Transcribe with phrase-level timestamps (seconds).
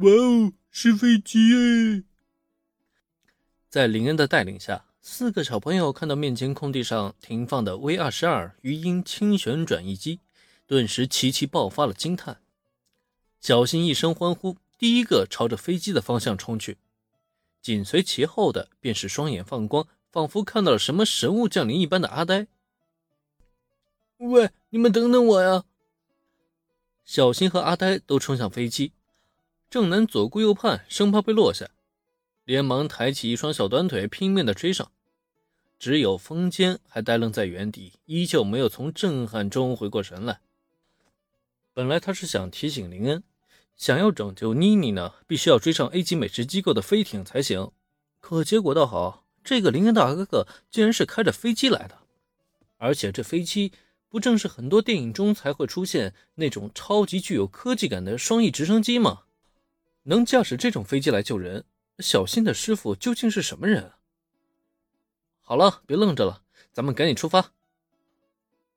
[0.00, 2.02] 哇哦，是飞机哎！
[3.68, 10.20] 在林恩的带领下，四个小朋友看到面前空地上停放的 V 二十二鱼鹰轻旋转翼机，
[10.66, 12.40] 顿时齐齐爆发了惊叹。
[13.42, 16.78] 小新一声欢呼，第一个朝着飞机的方向冲去，
[17.60, 22.46] 紧随其后的便是双眼放光，仿佛看到了什么神物降临一般的阿呆。
[24.16, 25.64] 喂，你们等等我呀！
[27.04, 28.92] 小新和阿呆都冲向飞机，
[29.70, 31.70] 正南左顾右盼，生怕被落下，
[32.44, 34.90] 连忙抬起一双小短腿，拼命的追上。
[35.78, 40.40] 只有风间还呆愣在原地，依旧没有从震撼中回过神来。
[41.72, 43.22] 本来他是想提醒林恩，
[43.76, 47.70] 想要拯救妮妮呢，必须要追上 A 级美食机构的飞艇才行。
[48.18, 51.96] 可结果倒好，这个林恩大哥哥竟然是开着飞机来的，
[52.76, 53.70] 而且这飞机。
[54.08, 59.20] 不正是很多电影中才会出现那种超级具有科技感的双翼直升机吗？
[60.04, 61.64] 能驾驶这种飞机来救人，
[61.98, 63.98] 小新的师傅究竟是什么人啊？
[65.40, 67.52] 好了，别愣着了，咱们赶紧出发。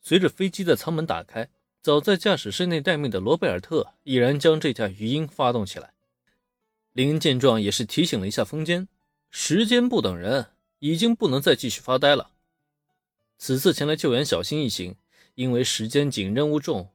[0.00, 1.48] 随着飞机的舱门打开，
[1.80, 5.92] 早在驾驶室内待命的罗贝尔特已然将这架鱼鹰发动起来。
[6.92, 8.88] 林恩见状，也是提醒了一下风间：
[9.30, 10.50] 时间不等人，
[10.80, 12.32] 已经不能再继续发呆了。
[13.38, 14.96] 此次前来救援小新一行。
[15.34, 16.90] 因为时间紧，任务重，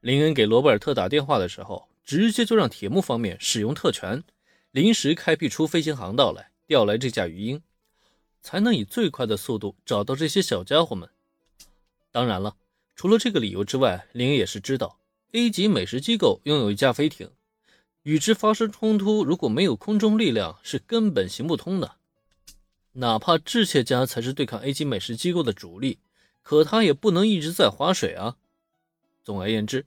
[0.00, 4.22] 林恩给罗贝尔特打电话的时候，直接就让铁木方面使用特权，
[4.70, 7.62] 临时开辟出飞行航道来，调来这架鱼鹰，
[8.42, 11.08] 才能以最快的速度找到这些小家伙们。
[12.10, 12.56] 当然了，
[12.96, 14.98] 除了这个理由之外，林也是知道
[15.32, 17.30] ，A 级美食机构拥有一架飞艇，
[18.02, 21.96] 与之发生冲突，如果没有空中力量，是根本行不通的。
[22.92, 25.98] 哪怕智切家才是对抗 A 级美食机构的主力。
[26.42, 28.38] 可他也不能一直在划水啊。
[29.22, 29.86] 总而言之，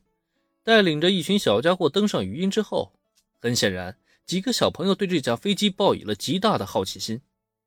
[0.64, 2.94] 带领着一群小家伙登上鱼鹰之后，
[3.40, 7.22] 很显然，几个小朋友对这架飞机抱以了极大的好奇心，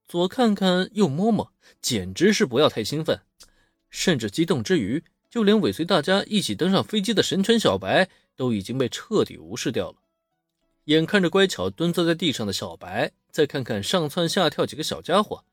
[0.09, 3.21] 左看看右摸摸，简直是不要太兴奋。
[3.91, 9.97] 甚至激动之余，就连尾随大家一起登上飞机的神犬小白都已经被彻底无视掉了。
[10.85, 15.45] 眼看着乖巧蹲坐在地上的小白，再看看上蹿下跳几个小家伙，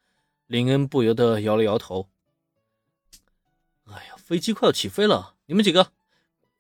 [0.47, 2.07] 林恩不由得摇了摇头。
[3.85, 5.91] 哎呀，飞机快要起飞了，你们几个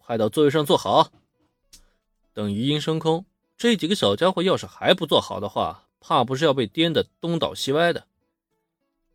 [0.05, 1.11] 快到座位上坐好。
[2.33, 3.25] 等余音升空，
[3.57, 8.05] 这几个小家伙要是还不坐好的话，怕不是要被颠得东倒西歪的。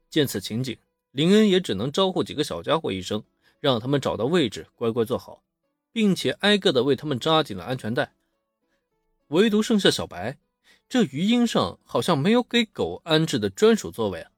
[0.09, 0.79] 见此情景，
[1.11, 3.23] 林恩也只能招呼几个小家伙一声，
[3.61, 5.43] 让他们找到位置，乖乖坐好，
[5.93, 8.13] 并且挨个的为他们扎紧了安全带。
[9.29, 10.39] 唯独剩下小白，
[10.89, 14.31] 这鱼鹰上好像没有给狗安置的专属座位啊。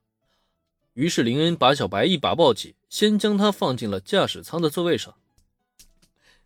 [0.95, 5.15] 于是林恩把小白一把抱起，先将他放进了驾驶舱的座位上。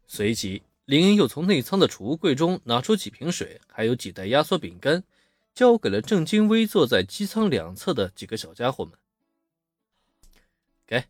[0.07, 5.03] 随即，林恩又从内舱的储物柜中拿出几瓶水，还有几袋压缩饼干，
[5.55, 8.95] 交给了正襟危坐在机舱两侧的几个小家伙们。
[10.87, 11.05] 给，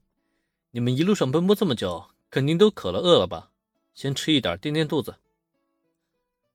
[0.71, 3.51] 你们一路上奔波这么久，肯定都渴了、饿了吧？
[3.95, 5.17] 先吃一点垫垫肚子。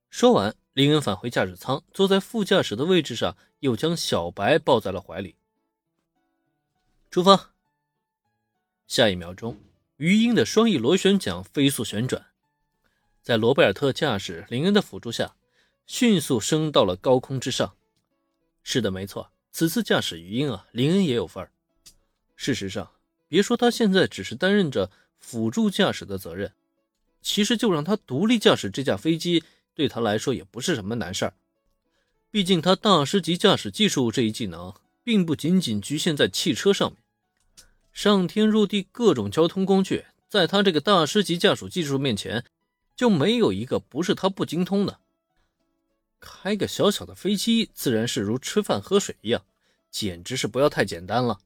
[0.09, 5.35] 说完，林恩返回驾驶舱，坐在副驾驶的位置上，又将小白抱在了怀里。
[7.11, 7.53] 出发！
[8.87, 9.59] 下一秒钟，
[9.97, 12.25] 鱼鹰的双翼螺旋桨飞速旋转，
[13.21, 15.35] 在罗贝尔特驾驶、林恩的辅助下，
[15.85, 17.75] 迅速升到了高空之上。
[18.63, 21.51] 是的，没错，此次驾驶鱼鹰啊，林恩也有份儿。
[22.35, 22.91] 事实上，
[23.27, 26.53] 别说他现在只是担任着辅助驾驶的责任，
[27.21, 29.43] 其实就让他独立驾驶这架飞机，
[29.73, 31.33] 对他来说也不是什么难事儿。
[32.31, 34.73] 毕竟他大师级驾驶技术这一技能。
[35.01, 36.99] 并不仅仅局限在汽车上面，
[37.91, 42.43] 上天入地各种交通工具，在他这个大师级驾驶技术面前，
[42.99, 44.99] 就没有一个不是他不精通的。
[46.19, 49.41] 开个小小的飞机，自然是如吃饭喝水一样，
[49.89, 51.39] 简直是不要太简单了。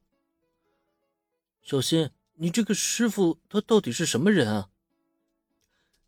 [1.62, 4.68] 小新，你这个师傅他到底是什么人啊？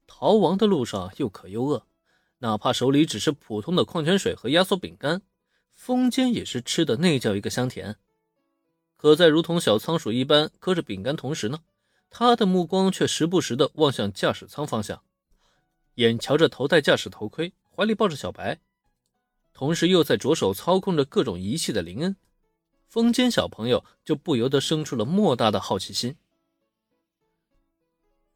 [0.08, 1.86] 逃亡的路上又渴又饿，
[2.38, 5.22] 哪怕手里只是普通的矿泉水和压缩饼干。
[5.72, 7.94] 风间也是吃的那叫一个香甜，
[8.96, 11.60] 可在如同小仓鼠一般嗑着饼干同时呢，
[12.10, 15.00] 他的目光却时不时的望向驾驶舱方向，
[15.96, 18.58] 眼瞧着头戴驾驶头盔、怀里抱着小白，
[19.52, 22.16] 同时又在着手操控着各种仪器的林恩，
[22.88, 26.16] 风间小朋友就不由得生出了莫大的好奇心。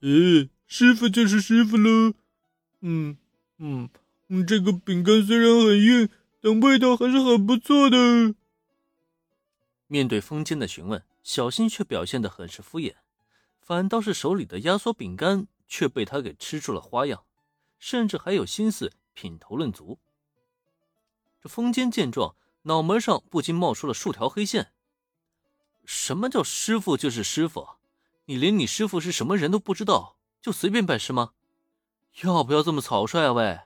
[0.01, 2.13] 呃，师傅就是师傅喽。
[2.81, 3.17] 嗯
[3.59, 3.89] 嗯
[4.29, 6.09] 嗯，这个饼干虽然很硬。
[6.43, 8.35] 但味道还是很不错的。
[9.89, 12.95] 面对风间的询问，小新却表现得很是敷衍，
[13.61, 17.25] 反倒是手里的压缩饼干却被他给吃出了花样，
[17.81, 19.99] 甚至还有心思品头论足。
[21.41, 24.73] 这风间见状，脑门上不禁冒出了数条黑线。
[25.85, 27.67] 什么叫师傅就是师傅？
[28.27, 31.33] 你连你师傅是什么人都不知道，就随便拜师吗？
[32.23, 33.33] 要不要这么草率啊？
[33.33, 33.61] 喂！